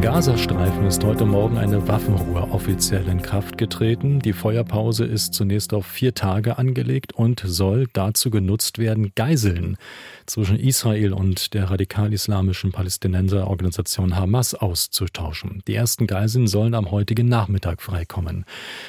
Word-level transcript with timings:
Gazastreifen 0.00 0.86
ist 0.86 1.04
heute 1.04 1.26
Morgen 1.26 1.58
eine 1.58 1.86
Waffenruhe 1.86 2.40
offiziell 2.52 3.06
in 3.06 3.20
Kraft 3.20 3.58
getreten. 3.58 4.20
Die 4.20 4.32
Feuerpause 4.32 5.04
ist 5.04 5.34
zunächst 5.34 5.74
auf 5.74 5.84
vier 5.84 6.14
Tage 6.14 6.56
angelegt 6.56 7.12
und 7.12 7.42
soll 7.44 7.86
dazu 7.92 8.30
genutzt 8.30 8.78
werden, 8.78 9.12
Geiseln 9.14 9.76
zwischen 10.24 10.58
Israel 10.58 11.12
und 11.12 11.52
der 11.52 11.70
radikal-islamischen 11.70 12.72
Palästinenserorganisation 12.72 14.16
Hamas 14.16 14.54
auszutauschen. 14.54 15.62
Die 15.68 15.74
ersten 15.74 16.06
Geiseln 16.06 16.46
sollen 16.46 16.74
am 16.74 16.90
heutigen 16.90 17.28
Nachmittag 17.28 17.82
freikommen. 17.82 18.46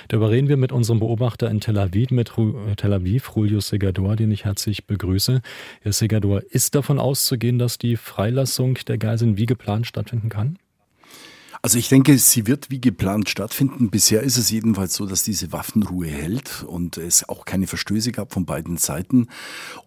Darüber 0.07 0.29
reden 0.29 0.47
wir 0.47 0.57
mit 0.57 0.71
unserem 0.71 0.99
Beobachter 0.99 1.49
in 1.49 1.59
Tel 1.59 1.77
Aviv, 1.77 2.11
mit 2.11 2.31
Tel 2.77 2.93
Aviv, 2.93 3.31
Julio 3.35 3.59
Segador, 3.59 4.15
den 4.15 4.31
ich 4.31 4.45
herzlich 4.45 4.87
begrüße. 4.87 5.41
Herr 5.81 5.93
Segador, 5.93 6.41
ist 6.51 6.73
davon 6.73 6.99
auszugehen, 6.99 7.59
dass 7.59 7.77
die 7.77 7.97
Freilassung 7.97 8.75
der 8.87 8.97
Geiseln 8.97 9.35
wie 9.35 9.45
geplant 9.45 9.87
stattfinden 9.87 10.29
kann? 10.29 10.57
Also 11.63 11.77
ich 11.77 11.89
denke, 11.89 12.17
sie 12.17 12.47
wird 12.47 12.71
wie 12.71 12.81
geplant 12.81 13.29
stattfinden. 13.29 13.91
Bisher 13.91 14.23
ist 14.23 14.37
es 14.37 14.49
jedenfalls 14.49 14.95
so, 14.95 15.05
dass 15.05 15.23
diese 15.23 15.51
Waffenruhe 15.51 16.07
hält 16.07 16.63
und 16.63 16.97
es 16.97 17.29
auch 17.29 17.45
keine 17.45 17.67
Verstöße 17.67 18.11
gab 18.11 18.33
von 18.33 18.45
beiden 18.45 18.77
Seiten. 18.77 19.27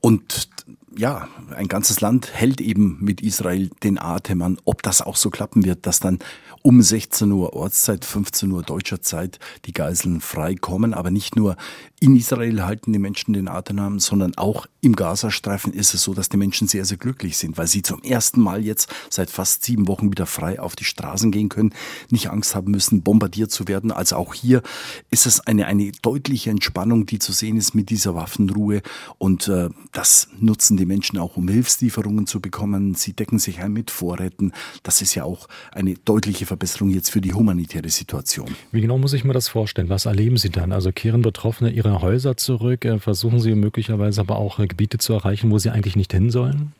Und 0.00 0.50
ja, 0.96 1.28
ein 1.56 1.68
ganzes 1.68 2.00
Land 2.00 2.32
hält 2.32 2.60
eben 2.60 2.98
mit 3.00 3.20
Israel 3.20 3.70
den 3.82 3.98
Atem 3.98 4.42
an, 4.42 4.58
ob 4.64 4.82
das 4.82 5.02
auch 5.02 5.16
so 5.16 5.30
klappen 5.30 5.64
wird, 5.64 5.86
dass 5.86 6.00
dann 6.00 6.18
um 6.62 6.80
16 6.80 7.30
Uhr 7.30 7.52
Ortszeit, 7.52 8.04
15 8.04 8.50
Uhr 8.50 8.62
deutscher 8.62 9.02
Zeit 9.02 9.38
die 9.66 9.72
Geiseln 9.72 10.20
frei 10.20 10.54
kommen. 10.54 10.94
Aber 10.94 11.10
nicht 11.10 11.36
nur 11.36 11.56
in 12.00 12.16
Israel 12.16 12.64
halten 12.64 12.92
die 12.92 12.98
Menschen 12.98 13.34
den 13.34 13.48
Atem 13.48 13.78
an, 13.78 13.98
sondern 13.98 14.36
auch 14.36 14.66
im 14.80 14.96
Gazastreifen 14.96 15.72
ist 15.72 15.94
es 15.94 16.02
so, 16.02 16.14
dass 16.14 16.28
die 16.28 16.36
Menschen 16.36 16.68
sehr, 16.68 16.84
sehr 16.84 16.96
glücklich 16.96 17.36
sind, 17.36 17.58
weil 17.58 17.66
sie 17.66 17.82
zum 17.82 18.02
ersten 18.02 18.40
Mal 18.40 18.64
jetzt 18.64 18.92
seit 19.10 19.30
fast 19.30 19.64
sieben 19.64 19.88
Wochen 19.88 20.10
wieder 20.10 20.26
frei 20.26 20.60
auf 20.60 20.76
die 20.76 20.84
Straßen 20.84 21.30
gehen 21.30 21.48
können, 21.48 21.74
nicht 22.10 22.30
Angst 22.30 22.54
haben 22.54 22.70
müssen, 22.70 23.02
bombardiert 23.02 23.50
zu 23.50 23.68
werden. 23.68 23.92
Also 23.92 24.16
auch 24.16 24.34
hier 24.34 24.62
ist 25.10 25.26
es 25.26 25.40
eine, 25.40 25.66
eine 25.66 25.92
deutliche 26.02 26.50
Entspannung, 26.50 27.06
die 27.06 27.18
zu 27.18 27.32
sehen 27.32 27.56
ist 27.56 27.74
mit 27.74 27.90
dieser 27.90 28.14
Waffenruhe. 28.14 28.82
Und 29.18 29.48
äh, 29.48 29.70
das 29.92 30.28
nutzen 30.38 30.76
die 30.76 30.83
die 30.84 30.86
Menschen 30.86 31.18
auch, 31.18 31.38
um 31.38 31.48
Hilfslieferungen 31.48 32.26
zu 32.26 32.40
bekommen. 32.40 32.94
Sie 32.94 33.14
decken 33.14 33.38
sich 33.38 33.60
ein 33.60 33.72
mit 33.72 33.90
Vorräten. 33.90 34.52
Das 34.82 35.00
ist 35.00 35.14
ja 35.14 35.24
auch 35.24 35.48
eine 35.72 35.94
deutliche 35.94 36.44
Verbesserung 36.44 36.90
jetzt 36.90 37.10
für 37.10 37.22
die 37.22 37.32
humanitäre 37.32 37.88
Situation. 37.88 38.54
Wie 38.70 38.82
genau 38.82 38.98
muss 38.98 39.14
ich 39.14 39.24
mir 39.24 39.32
das 39.32 39.48
vorstellen? 39.48 39.88
Was 39.88 40.04
erleben 40.04 40.36
Sie 40.36 40.50
dann? 40.50 40.72
Also 40.72 40.92
kehren 40.92 41.22
Betroffene 41.22 41.70
ihre 41.70 42.02
Häuser 42.02 42.36
zurück? 42.36 42.84
Äh, 42.84 42.98
versuchen 42.98 43.40
Sie 43.40 43.54
möglicherweise 43.54 44.20
aber 44.20 44.36
auch 44.36 44.58
äh, 44.58 44.66
Gebiete 44.66 44.98
zu 44.98 45.14
erreichen, 45.14 45.50
wo 45.50 45.58
sie 45.58 45.70
eigentlich 45.70 45.96
nicht 45.96 46.12
hin 46.12 46.30
sollen? 46.30 46.72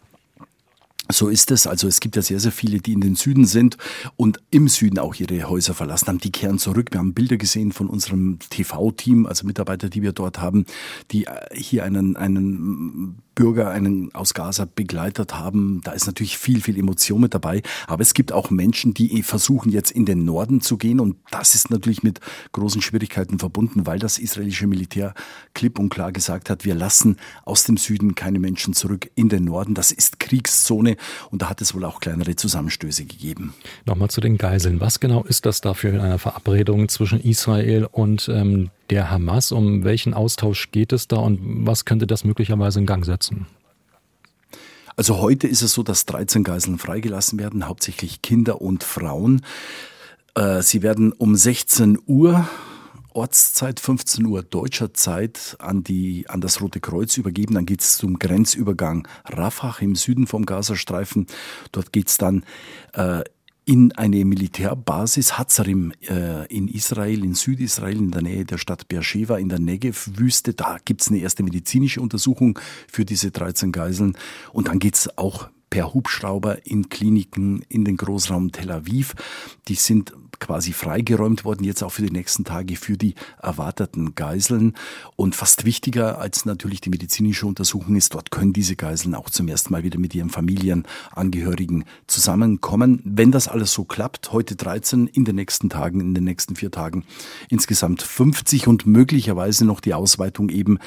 So 1.15 1.29
ist 1.29 1.53
es. 1.53 1.69
Also 1.69 1.87
es 1.87 2.01
gibt 2.01 2.17
ja 2.17 2.23
sehr, 2.23 2.41
sehr 2.41 2.51
viele, 2.51 2.79
die 2.79 2.93
in 2.93 3.01
den 3.01 3.15
Süden 3.15 3.47
sind 3.47 3.77
und 4.17 4.41
im 4.51 4.67
Süden 4.67 4.99
auch 4.99 5.15
ihre 5.15 5.49
Häuser 5.49 5.73
verlassen 5.73 6.09
haben. 6.09 6.19
Die 6.19 6.33
kehren 6.33 6.59
zurück. 6.59 6.89
Wir 6.91 6.99
haben 6.99 7.15
Bilder 7.15 7.37
gesehen 7.37 7.71
von 7.71 7.87
unserem 7.87 8.41
TV-Team, 8.51 9.25
also 9.27 9.47
Mitarbeiter, 9.47 9.89
die 9.89 10.03
wir 10.03 10.11
dort 10.11 10.41
haben, 10.41 10.67
die 11.13 11.27
äh, 11.27 11.31
hier 11.55 11.85
einen, 11.85 12.17
einen 12.17 13.23
Bürger 13.35 13.71
einen 13.71 14.15
aus 14.15 14.35
Gaza 14.35 14.67
begleitet 14.73 15.35
haben. 15.35 15.81
Da 15.85 15.93
ist 15.93 16.07
natürlich 16.07 16.39
viel, 16.39 16.61
viel 16.61 16.79
Emotion 16.79 17.21
mit 17.21 17.35
dabei. 17.35 17.63
Aber 17.87 18.03
es 18.03 18.15
gibt 18.15 18.33
auch 18.33 18.51
Menschen, 18.51 18.95
die 18.95 19.23
versuchen 19.23 19.71
jetzt 19.71 19.91
in 19.91 20.07
den 20.07 20.25
Norden 20.25 20.61
zu 20.61 20.77
gehen. 20.77 21.01
Und 21.01 21.17
das 21.31 21.55
ist 21.55 21.71
natürlich 21.71 22.03
mit 22.03 22.21
großen 22.53 22.81
Schwierigkeiten 22.81 23.39
verbunden, 23.39 23.87
weil 23.87 23.99
das 23.99 24.19
israelische 24.19 24.67
Militär 24.67 25.15
klipp 25.55 25.79
und 25.79 25.89
klar 25.89 26.13
gesagt 26.13 26.51
hat, 26.51 26.65
wir 26.65 26.75
lassen 26.75 27.17
aus 27.45 27.65
dem 27.65 27.77
Süden 27.77 28.15
keine 28.15 28.39
Menschen 28.39 28.75
zurück 28.75 29.11
in 29.15 29.29
den 29.29 29.45
Norden. 29.45 29.75
Das 29.75 29.93
ist 29.93 30.21
Kriegszone. 30.21 30.97
Und 31.31 31.43
da 31.43 31.49
hat 31.49 31.61
es 31.61 31.75
wohl 31.75 31.85
auch 31.85 32.01
kleinere 32.01 32.37
Zusammenstöße 32.37 33.05
gegeben. 33.05 33.55
Nochmal 33.87 34.11
zu 34.11 34.21
den 34.21 34.39
Geiseln. 34.39 34.81
Was 34.81 35.01
genau 35.01 35.25
ist 35.25 35.47
das 35.47 35.61
dafür 35.61 35.91
in 35.91 36.01
einer 36.01 36.19
Verabredung 36.19 36.89
zwischen 36.89 37.21
Israel 37.21 37.87
und 37.91 38.29
ähm, 38.29 38.71
der 38.91 39.11
Hamas? 39.11 39.53
Um 39.53 39.85
welchen 39.85 40.15
Austausch 40.15 40.71
geht 40.71 40.93
es 40.93 41.09
da 41.09 41.17
und 41.17 41.67
was 41.67 41.85
könnte 41.85 42.07
das 42.07 42.25
möglicherweise 42.25 42.81
in 42.81 42.87
Gang 42.87 43.05
setzen? 43.05 43.47
Also 44.97 45.19
heute 45.19 45.49
ist 45.49 45.63
es 45.63 45.73
so, 45.73 45.83
dass 45.83 46.07
13 46.07 46.45
Geiseln 46.45 46.79
freigelassen 46.79 47.39
werden, 47.39 47.67
hauptsächlich 47.67 48.23
Kinder 48.23 48.61
und 48.61 48.85
Frauen. 48.85 49.43
Äh, 50.35 50.63
sie 50.63 50.83
werden 50.83 51.13
um 51.13 51.35
16 51.35 51.99
Uhr 52.07 52.49
Ortszeit, 53.15 53.81
15 53.81 54.27
Uhr 54.27 54.43
deutscher 54.43 54.93
Zeit 54.93 55.57
an, 55.61 55.85
die, 55.85 56.29
an 56.29 56.41
das 56.41 56.61
Rote 56.61 56.81
Kreuz 56.81 57.17
übergeben. 57.17 57.55
Dann 57.55 57.67
geht 57.67 57.81
es 57.81 57.97
zum 57.97 58.19
Grenzübergang 58.19 59.07
Rafah 59.25 59.77
im 59.81 59.95
Süden 59.95 60.27
vom 60.27 60.45
Gazastreifen. 60.45 61.27
Dort 61.73 61.93
geht 61.93 62.09
es 62.09 62.19
dann 62.19 62.45
äh, 62.93 63.23
in 63.67 63.93
eine 63.93 64.25
Militärbasis 64.25 65.39
Hazarim 65.39 65.93
äh, 66.03 66.47
in 66.55 66.69
Israel, 66.69 67.25
in 67.25 67.35
Südisrael, 67.35 67.97
in 67.97 68.11
der 68.11 68.23
Nähe 68.23 68.45
der 68.45 68.59
Stadt 68.59 68.89
Beersheba, 68.89 69.39
in 69.39 69.49
der 69.49 69.59
Negev-Wüste. 69.59 70.53
Da 70.53 70.79
gibt's 70.85 71.09
eine 71.09 71.19
erste 71.19 71.43
medizinische 71.43 72.01
Untersuchung 72.01 72.59
für 72.89 73.05
diese 73.05 73.31
13 73.31 73.73
Geiseln. 73.73 74.17
Und 74.53 74.69
dann 74.69 74.81
geht's 74.81 75.17
auch 75.17 75.49
per 75.71 75.95
Hubschrauber 75.95 76.67
in 76.67 76.89
Kliniken 76.89 77.65
in 77.69 77.85
den 77.85 77.97
Großraum 77.97 78.53
Tel 78.53 78.71
Aviv. 78.71 79.15
Die 79.67 79.75
sind 79.75 80.13
quasi 80.41 80.73
freigeräumt 80.73 81.45
worden, 81.45 81.65
jetzt 81.65 81.83
auch 81.83 81.93
für 81.93 82.03
die 82.03 82.11
nächsten 82.11 82.45
Tage 82.45 82.77
für 82.77 82.97
die 82.97 83.15
erwarteten 83.41 84.15
Geiseln. 84.15 84.75
Und 85.17 85.35
fast 85.35 85.65
wichtiger 85.65 86.19
als 86.19 86.45
natürlich 86.45 86.81
die 86.81 86.91
medizinische 86.91 87.47
Untersuchung 87.47 87.97
ist, 87.97 88.15
dort 88.15 88.31
können 88.31 88.53
diese 88.53 88.77
Geiseln 88.77 89.15
auch 89.15 89.31
zum 89.31 89.49
ersten 89.49 89.73
Mal 89.73 89.83
wieder 89.83 89.99
mit 89.99 90.15
ihren 90.15 90.31
Familienangehörigen 90.31 91.85
zusammenkommen. 92.07 93.01
Wenn 93.05 93.31
das 93.31 93.49
alles 93.49 93.73
so 93.73 93.85
klappt, 93.85 94.33
heute 94.33 94.57
13, 94.57 95.07
in 95.07 95.25
den 95.25 95.37
nächsten 95.37 95.71
Tagen, 95.71 96.01
in 96.01 96.15
den 96.15 96.25
nächsten 96.25 96.57
vier 96.57 96.71
Tagen 96.71 97.05
insgesamt 97.49 98.03
50 98.03 98.67
und 98.67 98.87
möglicherweise 98.87 99.65
noch 99.65 99.81
die 99.81 99.95
Ausweitung 99.95 100.49
eben, 100.49 100.79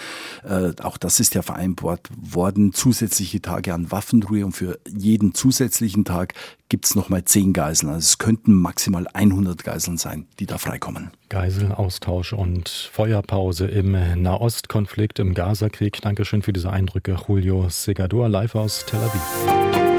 äh, 0.44 0.72
auch 0.82 0.98
das 0.98 1.20
ist 1.20 1.36
ja 1.36 1.42
vereinbart 1.42 2.10
worden, 2.16 2.74
zusätzliche 2.74 3.42
Tage 3.42 3.74
an 3.74 3.92
Waffenruhe 3.92 4.46
und 4.46 4.54
für 4.54 4.80
jeden 4.88 5.34
zusätzlichen 5.34 6.06
Tag 6.06 6.34
gibt 6.70 6.86
es 6.86 6.96
nochmal 6.96 7.24
zehn 7.26 7.54
Geiseln. 7.54 7.90
Also 7.90 8.06
es 8.06 8.18
könnten 8.18 8.54
maximal 8.54 9.08
100 9.14 9.37
Geiseln 9.64 9.98
sein, 9.98 10.28
die 10.40 10.46
da 10.46 10.58
freikommen. 10.58 11.12
Geiselaustausch 11.30 12.34
und 12.34 12.70
Feuerpause 12.70 13.68
im 13.68 13.92
Nahostkonflikt, 14.22 15.20
im 15.20 15.34
Gazakrieg. 15.34 16.02
Dankeschön 16.02 16.42
für 16.42 16.54
diese 16.54 16.72
Eindrücke, 16.72 17.18
Julio 17.28 17.68
Segador, 17.70 18.30
live 18.30 18.56
aus 18.56 18.86
Tel 18.86 19.00
Aviv. 19.00 19.97